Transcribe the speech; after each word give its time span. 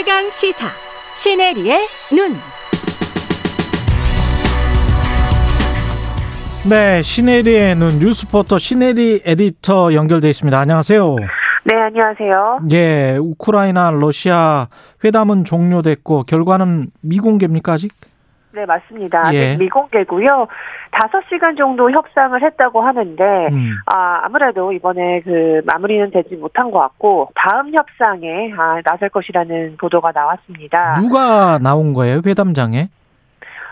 최강 0.00 0.30
시사 0.30 0.68
시네리의 1.14 1.78
눈. 2.10 2.34
네, 6.66 7.02
시네리의 7.02 7.74
눈 7.76 7.98
뉴스포터 7.98 8.58
시네리 8.58 9.20
에디터 9.26 9.92
연결돼 9.92 10.30
있습니다. 10.30 10.58
안녕하세요. 10.58 11.16
네, 11.64 11.76
안녕하세요. 11.76 12.60
예, 12.72 13.18
우크라이나 13.20 13.90
러시아 13.90 14.68
회담은 15.04 15.44
종료됐고 15.44 16.22
결과는 16.22 16.86
미공개입니까 17.02 17.74
아직? 17.74 17.92
네, 18.52 18.66
맞습니다. 18.66 19.32
예. 19.34 19.56
미공개고요. 19.56 20.48
5시간 20.90 21.56
정도 21.56 21.90
협상을 21.90 22.40
했다고 22.42 22.80
하는데 22.80 23.24
음. 23.52 23.76
아, 23.86 24.22
아무래도 24.24 24.72
이번에 24.72 25.20
그 25.20 25.62
마무리는 25.64 26.10
되지 26.10 26.34
못한 26.36 26.70
것 26.70 26.80
같고 26.80 27.30
다음 27.34 27.72
협상에 27.72 28.52
아, 28.58 28.80
나설 28.84 29.08
것이라는 29.08 29.76
보도가 29.78 30.12
나왔습니다. 30.12 31.00
누가 31.00 31.58
나온 31.58 31.94
거예요 31.94 32.20
회담장에? 32.26 32.88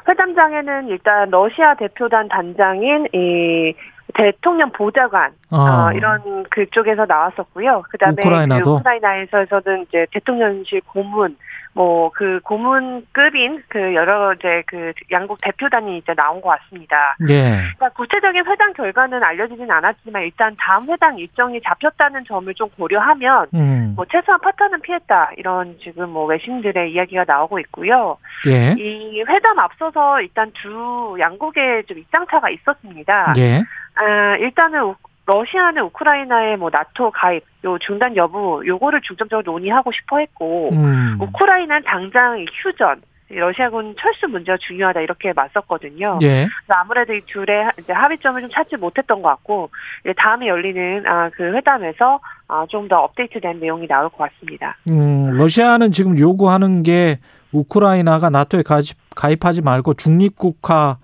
회담장에는 0.09 0.89
일단 0.89 1.29
러시아 1.31 1.75
대표단 1.75 2.29
단장인 2.29 3.09
이 3.13 3.75
대통령 4.15 4.71
보좌관 4.73 5.33
어. 5.51 5.57
어, 5.59 5.93
이런 5.93 6.45
그쪽에서 6.51 7.05
나왔었고요. 7.07 7.83
그다음에 7.91 8.17
우크라이나도? 8.19 8.65
그 8.65 8.71
우크라이나에서는 8.79 9.83
이제 9.89 10.07
대통령실 10.13 10.81
고문 10.87 11.37
뭐 11.79 12.11
그 12.15 12.41
고문급인 12.43 13.63
그 13.69 13.95
여러 13.95 14.33
이제 14.35 14.63
그 14.67 14.93
양국 15.13 15.39
대표단이 15.41 15.99
이제 15.99 16.13
나온 16.15 16.41
것 16.41 16.49
같습니다. 16.59 17.15
예. 17.29 17.59
그러니까 17.77 17.91
구체적인 17.91 18.45
회담 18.47 18.73
결과는 18.73 19.23
알려지진 19.23 19.71
않았지만 19.71 20.23
일단 20.25 20.57
다음 20.59 20.89
회담 20.91 21.17
일정이 21.19 21.61
잡혔다는 21.63 22.25
점을 22.27 22.53
좀 22.55 22.69
고려하면 22.71 23.47
음. 23.55 23.93
뭐 23.95 24.05
최소한 24.11 24.41
파탄은 24.41 24.81
피했다 24.81 25.31
이런 25.37 25.77
지금 25.81 26.11
뭐 26.11 26.25
외신들의 26.27 26.93
이야기가 26.93 27.25
나오고 27.29 27.61
있고요. 27.61 28.17
예. 28.49 28.75
이 28.77 29.23
회담 29.29 29.59
앞서서 29.61 30.21
일단 30.21 30.51
두 30.61 31.17
양국의 31.21 31.85
좀 31.85 31.99
입장차가 31.99 32.51
있었습니다. 32.51 33.35
예. 33.39 33.63
아, 33.95 34.37
일단은 34.37 34.83
우- 34.83 34.95
러시아는 35.39 35.83
우크라이나의 35.83 36.57
뭐 36.57 36.71
나토 36.73 37.11
가입, 37.11 37.45
요 37.65 37.77
중단 37.79 38.17
여부, 38.17 38.63
요거를 38.67 39.03
중점적으로 39.03 39.43
논의하고 39.53 39.93
싶어 39.93 40.19
했고, 40.21 40.71
음. 40.73 41.19
우크라이나는 41.21 41.83
당장 41.85 42.39
이 42.39 42.47
휴전, 42.63 43.03
이 43.31 43.35
러시아군 43.35 43.95
철수 44.01 44.27
문제가 44.27 44.57
중요하다 44.59 45.03
이렇게 45.03 45.35
맞섰거든요. 45.35 46.19
예. 46.23 46.47
아무래도 46.69 47.13
이 47.13 47.21
둘의 47.27 47.63
하- 47.65 47.71
이제 47.79 47.93
합의점을 47.93 48.41
좀 48.41 48.49
찾지 48.51 48.77
못했던 48.79 49.21
것 49.21 49.29
같고, 49.29 49.69
이제 50.03 50.15
다음에 50.17 50.47
열리는 50.49 51.07
아, 51.07 51.29
그 51.35 51.55
회담에서 51.55 52.21
아, 52.49 52.65
좀 52.71 52.89
더 52.89 53.01
업데이트된 53.01 53.61
내용이 53.61 53.87
나올 53.87 54.09
것 54.09 54.31
같습니다. 54.31 54.79
음, 54.89 55.37
러시아는 55.37 55.93
지금 55.93 56.19
요구하는 56.19 56.83
게 56.83 57.19
우크라이나가 57.53 58.31
나토에 58.31 58.63
가입, 58.63 58.87
가입하지 59.15 59.61
말고 59.61 59.93
중립국화 59.95 60.97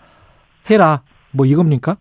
해라. 0.71 1.03
뭐 1.31 1.45
이겁니까? 1.45 1.97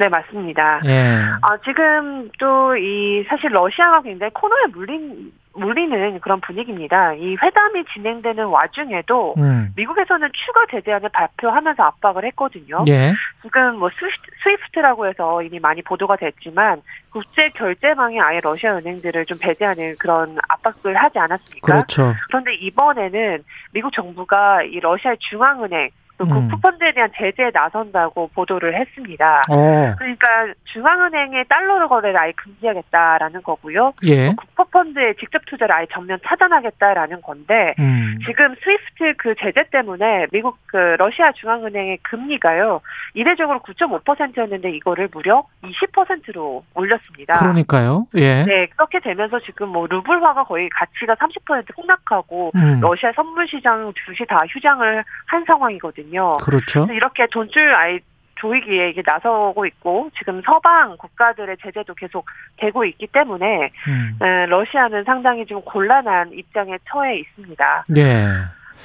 네, 0.00 0.08
맞습니다. 0.08 0.80
예. 0.86 1.20
아, 1.42 1.58
지금 1.62 2.30
또 2.38 2.70
이 2.80 3.24
사실 3.28 3.50
러시아가 3.52 4.00
굉장히 4.02 4.32
코너에 4.32 4.66
몰린 4.72 5.32
몰리는 5.52 6.20
그런 6.20 6.40
분위기입니다. 6.40 7.12
이 7.14 7.36
회담이 7.42 7.84
진행되는 7.92 8.46
와중에도 8.46 9.34
음. 9.36 9.72
미국에서는 9.76 10.28
추가 10.32 10.64
제재안을 10.70 11.08
발표하면서 11.12 11.82
압박을 11.82 12.24
했거든요. 12.26 12.84
예. 12.88 13.12
지금 13.42 13.76
뭐 13.76 13.90
SWIFT, 13.98 14.30
SWIFT 14.42 14.78
라고 14.78 15.06
해서 15.06 15.42
이미 15.42 15.58
많이 15.58 15.82
보도가 15.82 16.16
됐지만 16.16 16.80
국제 17.10 17.50
결제망에 17.50 18.20
아예 18.20 18.40
러시아 18.40 18.76
은행들을 18.78 19.26
좀 19.26 19.38
배제하는 19.38 19.96
그런 19.98 20.38
압박을 20.48 20.96
하지 20.96 21.18
않았습니까? 21.18 21.66
그렇죠. 21.66 22.14
그런데 22.28 22.54
이번에는 22.54 23.42
미국 23.72 23.92
정부가 23.92 24.62
이 24.62 24.78
러시아의 24.78 25.16
중앙은행 25.18 25.90
그 26.20 26.24
음. 26.24 26.28
국부펀드에 26.28 26.92
대한 26.92 27.10
제재에 27.16 27.50
나선다고 27.54 28.28
보도를 28.34 28.78
했습니다. 28.78 29.40
어. 29.48 29.94
그러니까 29.96 30.28
중앙은행의 30.64 31.46
달러로 31.48 31.88
거래를 31.88 32.18
아예 32.18 32.32
금지하겠다라는 32.32 33.42
거고요. 33.42 33.94
예. 34.04 34.34
국부펀드에 34.34 35.14
직접 35.14 35.40
투자를 35.46 35.74
아예 35.74 35.86
전면 35.90 36.18
차단하겠다라는 36.26 37.22
건데 37.22 37.74
음. 37.78 38.18
지금 38.26 38.54
스위프트 38.62 39.16
그 39.16 39.34
제재 39.40 39.64
때문에 39.70 40.26
미국 40.30 40.58
그 40.66 40.76
러시아 40.98 41.32
중앙은행의 41.32 42.00
금리가요 42.02 42.82
이례적으로 43.14 43.60
9.5%였는데 43.60 44.70
이거를 44.72 45.08
무려 45.10 45.44
20%로 45.62 46.64
올렸습니다. 46.74 47.38
그러니까요. 47.38 48.06
예. 48.16 48.44
네 48.44 48.66
그렇게 48.76 49.00
되면서 49.00 49.40
지금 49.40 49.68
뭐 49.68 49.86
루블화가 49.86 50.44
거의 50.44 50.68
가치가 50.68 51.14
30% 51.14 51.74
폭락하고 51.74 52.52
음. 52.54 52.80
러시아 52.82 53.10
선물 53.16 53.48
시장 53.48 53.90
주시 54.04 54.26
다 54.26 54.42
휴장을 54.50 55.04
한 55.26 55.44
상황이거든요. 55.46 56.09
그렇죠. 56.42 56.86
그래서 56.86 56.92
이렇게 56.92 57.26
돈줄 57.26 57.74
아예 57.74 58.00
조이기에 58.40 58.90
이게 58.90 59.02
나서고 59.04 59.66
있고 59.66 60.10
지금 60.18 60.40
서방 60.42 60.96
국가들의 60.96 61.56
제재도 61.62 61.94
계속 61.94 62.24
되고 62.56 62.84
있기 62.84 63.06
때문에 63.08 63.70
음. 63.88 64.18
에, 64.22 64.46
러시아는 64.46 65.04
상당히 65.04 65.44
좀 65.46 65.60
곤란한 65.62 66.32
입장에 66.32 66.78
처해 66.90 67.18
있습니다. 67.18 67.84
예. 67.96 68.26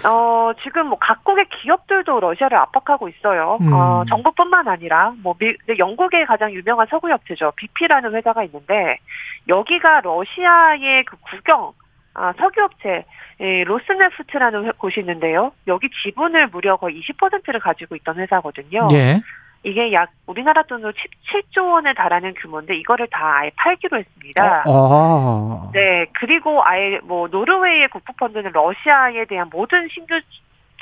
어, 0.04 0.52
지금 0.62 0.88
뭐 0.88 1.00
각국의 1.00 1.46
기업들도 1.50 2.20
러시아를 2.20 2.58
압박하고 2.58 3.08
있어요. 3.08 3.58
음. 3.62 3.72
어, 3.72 4.04
정부뿐만 4.10 4.68
아니라 4.68 5.14
뭐 5.24 5.34
미, 5.40 5.56
영국의 5.78 6.26
가장 6.26 6.52
유명한 6.52 6.86
석유 6.90 7.14
업체죠. 7.14 7.54
BP라는 7.56 8.14
회사가 8.14 8.44
있는데 8.44 8.98
여기가 9.48 10.02
러시아의 10.02 11.06
그 11.06 11.16
국영 11.22 11.72
아, 12.16 12.34
석유 12.38 12.64
업체 12.64 13.06
예, 13.42 13.64
로스네프트라는 13.66 14.66
회- 14.66 14.72
곳이 14.78 15.02
있는데요. 15.02 15.52
여기 15.68 15.90
지분을 16.04 16.48
무려 16.48 16.78
거의 16.78 17.02
20%를 17.02 17.60
가지고 17.60 17.96
있던 17.98 18.18
회사거든요. 18.18 18.88
예. 18.94 19.20
이게 19.64 19.92
약 19.94 20.12
우리나라 20.28 20.62
돈으로 20.64 20.92
17조 20.94 21.72
원에 21.72 21.94
달하는 21.94 22.34
규모인데 22.36 22.76
이거를 22.78 23.08
다 23.12 23.40
아예 23.40 23.52
팔기로 23.56 23.98
했습니다. 23.98 24.64
아. 24.66 25.70
네, 25.74 26.06
그리고 26.14 26.64
아예 26.64 27.00
뭐 27.04 27.28
노르웨이의 27.28 27.90
국부펀드는 27.90 28.52
러시아에 28.54 29.26
대한 29.26 29.50
모든 29.52 29.88
신규 29.90 30.20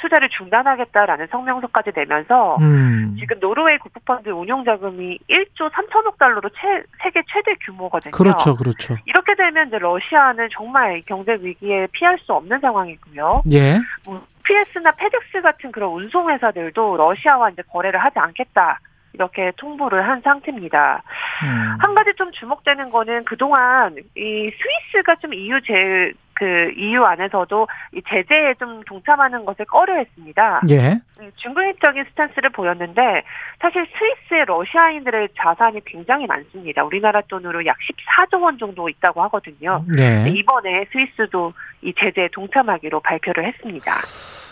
투자를 0.03 0.27
중단하겠다라는 0.29 1.27
성명서까지 1.31 1.91
내면서 1.95 2.57
음. 2.57 3.15
지금 3.17 3.39
노르웨이 3.39 3.77
국부펀드 3.77 4.29
운용 4.29 4.65
자금이 4.65 5.17
1조 5.29 5.71
3천억 5.71 6.17
달러로 6.19 6.49
최, 6.49 6.83
세계 7.01 7.23
최대 7.31 7.55
규모거든요. 7.65 8.11
그렇죠. 8.11 8.55
그렇죠. 8.57 8.97
이렇게 9.05 9.33
되면 9.35 9.67
이제 9.67 9.79
러시아는 9.79 10.49
정말 10.51 11.01
경제 11.05 11.33
위기에 11.39 11.87
피할 11.93 12.19
수 12.19 12.33
없는 12.33 12.59
상황이고요. 12.59 13.43
예. 13.53 13.79
뭐 14.05 14.21
UPS나 14.43 14.91
페덱스 14.91 15.41
같은 15.41 15.71
그런 15.71 15.93
운송 15.93 16.29
회사들도 16.29 16.97
러시아와 16.97 17.51
이제 17.51 17.61
거래를 17.71 18.03
하지 18.03 18.19
않겠다. 18.19 18.79
이렇게 19.13 19.51
통보를 19.55 20.05
한 20.07 20.21
상태입니다. 20.21 21.01
음. 21.43 21.77
한 21.79 21.93
가지 21.93 22.11
좀 22.17 22.31
주목되는 22.31 22.89
거는 22.89 23.23
그동안 23.23 23.95
이 24.17 24.49
스위스가 24.49 25.15
좀 25.21 25.33
EU 25.33 25.61
제, 25.61 26.11
그 26.35 26.71
EU 26.75 27.03
안에서도 27.03 27.67
이 27.93 28.01
제재에 28.07 28.55
좀 28.59 28.83
동참하는 28.85 29.45
것을 29.45 29.65
꺼려했습니다. 29.65 30.61
예. 30.71 30.99
중립적인 31.35 32.05
스탠스를 32.11 32.49
보였는데 32.51 33.23
사실 33.59 33.85
스위스의 33.97 34.45
러시아인들의 34.45 35.29
자산이 35.37 35.81
굉장히 35.85 36.25
많습니다. 36.25 36.83
우리나라 36.83 37.21
돈으로 37.21 37.65
약 37.65 37.77
14조 37.77 38.41
원 38.41 38.57
정도 38.57 38.89
있다고 38.89 39.21
하거든요. 39.23 39.85
예. 39.97 40.29
이번에 40.29 40.85
스위스도 40.91 41.53
이 41.81 41.93
제재에 41.97 42.29
동참하기로 42.31 42.99
발표를 43.01 43.45
했습니다. 43.47 43.91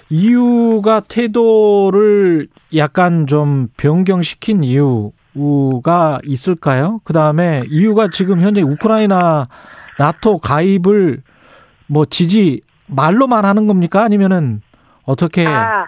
EU가 0.09 1.01
태도를 1.07 2.47
약간 2.75 3.27
좀 3.27 3.67
변경시킨 3.77 4.63
이유가 4.63 6.19
있을까요? 6.25 6.99
그 7.05 7.13
다음에 7.13 7.63
EU가 7.69 8.09
지금 8.11 8.41
현재 8.41 8.61
우크라이나 8.61 9.47
나토 9.97 10.39
가입을 10.39 11.21
뭐 11.91 12.05
지지 12.05 12.61
말로만 12.87 13.43
하는 13.43 13.67
겁니까? 13.67 14.01
아니면은 14.01 14.61
어떻게? 15.03 15.45
아, 15.45 15.87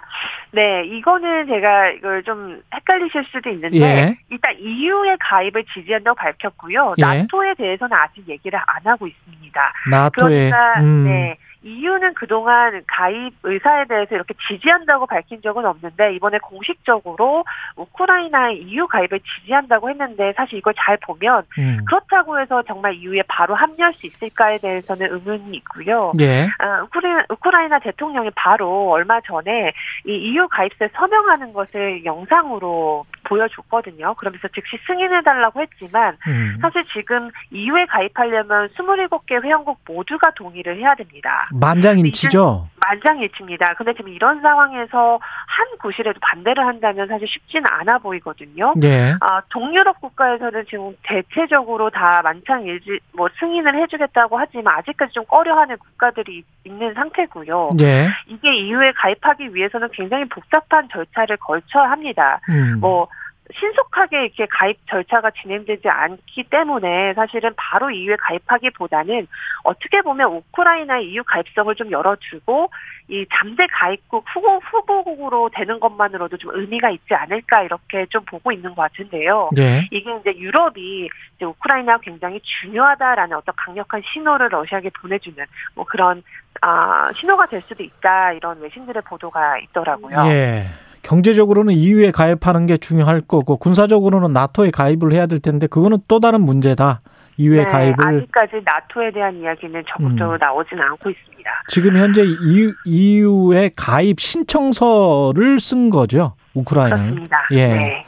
네, 0.52 0.84
이거는 0.84 1.46
제가 1.46 1.90
이걸 1.92 2.22
좀 2.24 2.60
헷갈리실 2.74 3.24
수도 3.32 3.48
있는데 3.50 3.80
예. 3.80 4.18
일단 4.30 4.54
EU의 4.58 5.16
가입을 5.18 5.64
지지한다고 5.72 6.14
밝혔고요. 6.16 6.94
예. 6.98 7.02
나토에 7.02 7.54
대해서는 7.56 7.96
아직 7.96 8.28
얘기를 8.28 8.58
안 8.58 8.84
하고 8.84 9.06
있습니다. 9.06 9.72
나토에 9.90 10.50
그러니까 10.50 10.80
음, 10.80 11.04
네. 11.06 11.36
EU는 11.64 12.14
그동안 12.14 12.82
가입 12.86 13.32
의사에 13.42 13.86
대해서 13.86 14.14
이렇게 14.14 14.34
지지한다고 14.48 15.06
밝힌 15.06 15.40
적은 15.40 15.64
없는데 15.64 16.14
이번에 16.14 16.38
공식적으로 16.38 17.44
우크라이나의 17.76 18.62
EU 18.62 18.86
가입을 18.86 19.20
지지한다고 19.20 19.88
했는데 19.88 20.32
사실 20.36 20.58
이걸 20.58 20.74
잘 20.76 20.98
보면 20.98 21.44
음. 21.58 21.78
그렇다고 21.86 22.38
해서 22.38 22.62
정말 22.62 22.94
EU에 22.94 23.22
바로 23.28 23.54
합류할 23.54 23.94
수 23.94 24.06
있을까에 24.06 24.58
대해서는 24.58 25.08
의문이 25.10 25.56
있고요. 25.58 26.12
예. 26.20 26.46
아, 26.58 26.82
우크라이나, 26.82 27.24
우크라이나 27.30 27.78
대통령이 27.78 28.30
바로 28.36 28.90
얼마 28.90 29.20
전에 29.22 29.72
이 30.06 30.12
EU 30.12 30.46
가입세 30.48 30.88
서명하는 30.94 31.52
것을 31.54 32.04
영상으로 32.04 33.06
보여줬거든요. 33.24 34.14
그러면서 34.14 34.48
즉시 34.48 34.78
승인해달라고 34.86 35.60
했지만 35.62 36.16
음. 36.28 36.58
사실 36.60 36.84
지금 36.92 37.30
EU에 37.50 37.86
가입하려면 37.86 38.68
27개 38.68 39.42
회원국 39.42 39.78
모두가 39.86 40.32
동의를 40.34 40.78
해야 40.78 40.94
됩니다. 40.94 41.42
만장일치죠. 41.60 42.68
만장일치입니다. 42.86 43.74
근데 43.74 43.94
지금 43.94 44.12
이런 44.12 44.40
상황에서 44.40 45.18
한 45.20 45.66
구실에도 45.80 46.18
반대를 46.20 46.66
한다면 46.66 47.08
사실 47.08 47.26
쉽지는 47.28 47.64
않아 47.68 47.98
보이거든요. 47.98 48.72
예. 48.82 49.14
아, 49.20 49.40
동유럽 49.48 50.00
국가에서는 50.00 50.64
지금 50.68 50.94
대체적으로 51.02 51.90
다 51.90 52.20
만장일치 52.22 53.00
뭐 53.12 53.28
승인을 53.40 53.80
해주겠다고 53.82 54.38
하지만 54.38 54.78
아직까지 54.78 55.12
좀 55.12 55.24
꺼려하는 55.26 55.76
국가들이 55.78 56.44
있는 56.64 56.94
상태고요. 56.94 57.70
예. 57.80 58.08
이게 58.26 58.54
EU에 58.54 58.92
가입하기 58.92 59.54
위해서는 59.54 59.88
굉장히 59.92 60.24
복잡한 60.28 60.88
절차를 60.90 61.36
거쳐야 61.38 61.90
합니다. 61.90 62.40
음. 62.48 62.78
뭐 62.80 63.08
신속하게 63.52 64.24
이렇게 64.24 64.46
가입 64.46 64.78
절차가 64.88 65.30
진행되지 65.30 65.86
않기 65.88 66.44
때문에 66.44 67.12
사실은 67.12 67.52
바로 67.56 67.90
EU에 67.90 68.16
가입하기보다는 68.16 69.26
어떻게 69.64 70.00
보면 70.00 70.32
우크라이나 70.32 70.98
EU 71.00 71.22
가입성을 71.24 71.74
좀 71.74 71.90
열어주고 71.90 72.70
이 73.08 73.26
잠재 73.34 73.66
가입국 73.70 74.24
후보 74.32 74.58
후보국으로 74.58 75.50
되는 75.52 75.78
것만으로도 75.78 76.38
좀 76.38 76.52
의미가 76.54 76.90
있지 76.90 77.14
않을까 77.14 77.62
이렇게 77.64 78.06
좀 78.06 78.24
보고 78.24 78.50
있는 78.50 78.74
것 78.74 78.82
같은데요. 78.82 79.50
예. 79.58 79.86
이게 79.90 80.10
이제 80.20 80.34
유럽이 80.38 81.10
이제 81.36 81.44
우크라이나가 81.44 81.98
굉장히 81.98 82.40
중요하다라는 82.42 83.36
어떤 83.36 83.54
강력한 83.56 84.00
신호를 84.06 84.48
러시아에게 84.50 84.88
보내주는 85.00 85.44
뭐 85.74 85.84
그런 85.84 86.22
아 86.62 87.12
신호가 87.12 87.44
될 87.46 87.60
수도 87.60 87.82
있다 87.82 88.32
이런 88.32 88.58
외신들의 88.60 89.02
보도가 89.02 89.58
있더라고요. 89.58 90.16
예. 90.30 90.64
경제적으로는 91.04 91.74
EU에 91.74 92.10
가입하는 92.10 92.66
게 92.66 92.76
중요할 92.76 93.20
거고 93.20 93.56
군사적으로는 93.58 94.32
나토에 94.32 94.70
가입을 94.70 95.12
해야 95.12 95.26
될 95.26 95.38
텐데 95.38 95.66
그거는 95.66 95.98
또 96.08 96.18
다른 96.18 96.40
문제다. 96.40 97.02
EU에 97.36 97.64
네, 97.64 97.64
가입을 97.64 97.96
아직까지 98.06 98.62
나토에 98.64 99.10
대한 99.12 99.36
이야기는 99.36 99.82
적극적으로 99.88 100.36
음. 100.36 100.38
나오지는 100.40 100.82
않고 100.82 101.10
있습니다. 101.10 101.50
지금 101.68 101.96
현재 101.96 102.22
EU, 102.22 102.72
EU에 102.86 103.70
가입 103.76 104.20
신청서를 104.20 105.60
쓴 105.60 105.90
거죠. 105.90 106.34
우크라이나는. 106.54 107.04
그렇습니다. 107.04 107.36
예. 107.52 107.66
네. 107.66 108.04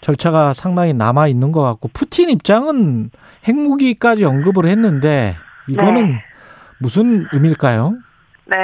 절차가 0.00 0.52
상당히 0.52 0.92
남아 0.92 1.28
있는 1.28 1.50
것 1.50 1.62
같고 1.62 1.88
푸틴 1.92 2.28
입장은 2.28 3.10
핵무기까지 3.48 4.24
언급을 4.24 4.66
했는데 4.66 5.34
이거는 5.68 6.10
네. 6.10 6.24
무슨 6.78 7.26
의미일까요? 7.32 7.94
네. 8.46 8.56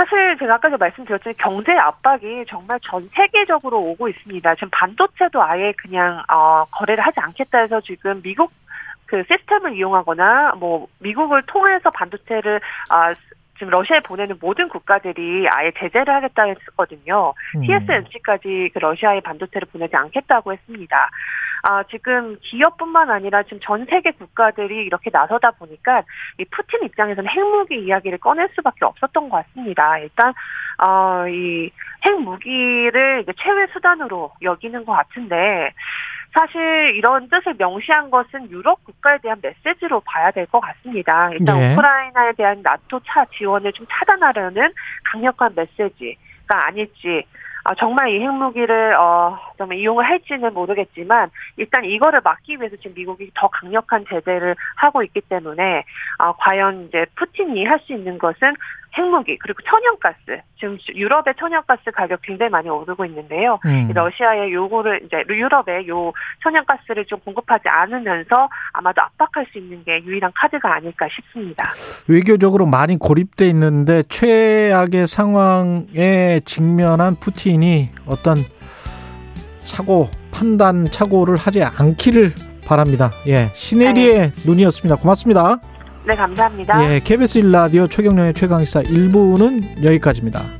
사실 0.00 0.38
제가 0.38 0.54
아까도 0.54 0.78
말씀드렸지만 0.78 1.34
경제 1.36 1.72
압박이 1.72 2.46
정말 2.48 2.80
전 2.82 3.02
세계적으로 3.08 3.78
오고 3.78 4.08
있습니다. 4.08 4.54
지금 4.54 4.68
반도체도 4.72 5.42
아예 5.42 5.72
그냥 5.76 6.22
어, 6.32 6.64
거래를 6.70 7.04
하지 7.04 7.20
않겠다 7.20 7.58
해서 7.58 7.82
지금 7.82 8.22
미국 8.22 8.50
그 9.04 9.22
시스템을 9.28 9.76
이용하거나 9.76 10.54
뭐 10.58 10.86
미국을 11.00 11.42
통해서 11.42 11.90
반도체를 11.90 12.62
아 12.88 13.12
지금 13.60 13.70
러시아에 13.72 14.00
보내는 14.00 14.38
모든 14.40 14.70
국가들이 14.70 15.46
아예 15.52 15.70
제재를 15.78 16.12
하겠다 16.14 16.44
했었거든요. 16.44 17.34
음. 17.56 17.60
TSMC까지 17.60 18.70
그 18.72 18.78
러시아에 18.78 19.20
반도체를 19.20 19.68
보내지 19.70 19.94
않겠다고 19.94 20.54
했습니다. 20.54 21.10
아, 21.68 21.82
지금 21.90 22.38
기업뿐만 22.40 23.10
아니라 23.10 23.42
지금 23.42 23.58
전 23.60 23.84
세계 23.84 24.12
국가들이 24.12 24.82
이렇게 24.82 25.10
나서다 25.12 25.50
보니까 25.52 26.02
이 26.38 26.44
푸틴 26.46 26.84
입장에서는 26.84 27.28
핵무기 27.28 27.84
이야기를 27.84 28.16
꺼낼 28.16 28.48
수밖에 28.54 28.86
없었던 28.86 29.28
것 29.28 29.44
같습니다. 29.44 29.98
일단 29.98 30.32
어, 30.78 31.28
이 31.28 31.70
핵무기를 32.02 33.20
이제 33.22 33.32
최후의 33.36 33.68
수단으로 33.74 34.32
여기는 34.40 34.86
것 34.86 34.92
같은데 34.92 35.74
사실 36.32 36.60
이런 36.94 37.28
뜻을 37.28 37.54
명시한 37.58 38.10
것은 38.10 38.50
유럽 38.50 38.84
국가에 38.84 39.18
대한 39.18 39.40
메시지로 39.42 40.00
봐야 40.00 40.30
될 40.30 40.46
것 40.46 40.60
같습니다. 40.60 41.30
일단 41.32 41.56
네. 41.58 41.72
우크라이나에 41.72 42.32
대한 42.32 42.62
나토 42.62 43.00
차 43.06 43.24
지원을 43.36 43.72
좀 43.72 43.86
차단하려는 43.90 44.72
강력한 45.04 45.52
메시지가 45.54 46.66
아닐지 46.66 47.24
아, 47.64 47.74
정말 47.74 48.10
이 48.10 48.20
핵무기를 48.20 48.94
어, 48.96 49.38
정말 49.58 49.78
이용을 49.78 50.04
할지는 50.04 50.54
모르겠지만 50.54 51.30
일단 51.56 51.84
이거를 51.84 52.20
막기 52.22 52.56
위해서 52.56 52.76
지금 52.76 52.94
미국이 52.94 53.30
더 53.34 53.48
강력한 53.48 54.04
제재를 54.08 54.56
하고 54.76 55.02
있기 55.02 55.20
때문에 55.22 55.84
아, 56.18 56.32
과연 56.38 56.86
이제 56.88 57.06
푸틴이 57.16 57.64
할 57.66 57.80
수 57.80 57.94
있는 57.94 58.18
것은 58.18 58.54
핵무기 58.96 59.38
그리고 59.38 59.60
천연가스 59.62 60.42
지금 60.58 60.76
유럽의 60.94 61.34
천연가스 61.38 61.90
가격 61.94 62.20
굉장히 62.22 62.50
많이 62.50 62.68
오르고 62.68 63.04
있는데요. 63.06 63.58
음. 63.64 63.86
이 63.88 63.92
러시아의 63.92 64.52
요구를 64.52 65.02
이제 65.04 65.22
유럽에 65.28 65.86
요 65.88 66.12
천연가스를 66.42 67.04
좀 67.06 67.20
공급하지 67.20 67.68
않으면서 67.68 68.48
아마도 68.72 69.00
압박할 69.02 69.46
수 69.52 69.58
있는 69.58 69.82
게 69.84 70.02
유일한 70.02 70.32
카드가 70.34 70.74
아닐까 70.74 71.06
싶습니다. 71.08 71.70
외교적으로 72.08 72.66
많이 72.66 72.98
고립돼 72.98 73.46
있는데 73.50 74.02
최악의 74.08 75.06
상황에 75.06 76.40
직면한 76.44 77.14
푸틴 77.22 77.49
이 77.50 77.88
어떤 78.06 78.38
착오 79.64 80.08
판단 80.30 80.88
착오를 80.90 81.36
하지 81.36 81.62
않기를 81.62 82.32
바랍니다. 82.64 83.12
예, 83.26 83.50
시네리의 83.54 84.32
눈이었습니다. 84.46 84.96
고맙습니다. 84.96 85.58
네, 86.06 86.14
감사합니다. 86.14 86.94
예, 86.94 87.00
KBS 87.00 87.42
1라디오 87.42 87.90
최경련의 87.90 88.34
최강의사 88.34 88.82
1부는 88.82 89.84
여기까지입니다. 89.84 90.59